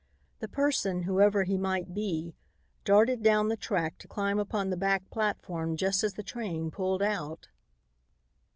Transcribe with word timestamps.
The 0.39 0.47
person, 0.47 1.03
whoever 1.03 1.43
he 1.43 1.59
might 1.59 1.93
be, 1.93 2.33
darted 2.85 3.21
down 3.21 3.49
the 3.49 3.55
track 3.55 3.99
to 3.99 4.07
climb 4.07 4.39
upon 4.39 4.71
the 4.71 4.75
back 4.75 5.07
platform 5.11 5.77
just 5.77 6.03
as 6.03 6.15
the 6.15 6.23
train 6.23 6.71
pulled 6.71 7.03
out. 7.03 7.49